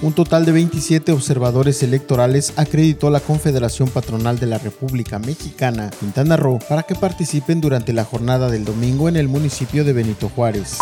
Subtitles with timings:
[0.00, 6.36] Un total de 27 observadores electorales acreditó la Confederación Patronal de la República Mexicana, Quintana
[6.36, 10.76] Roo, para que participen durante la jornada del domingo en el municipio de Benito Juárez.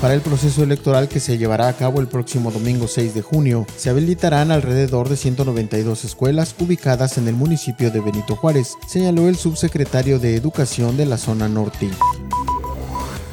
[0.00, 3.66] Para el proceso electoral que se llevará a cabo el próximo domingo 6 de junio,
[3.76, 9.36] se habilitarán alrededor de 192 escuelas ubicadas en el municipio de Benito Juárez, señaló el
[9.36, 11.88] subsecretario de Educación de la zona norte.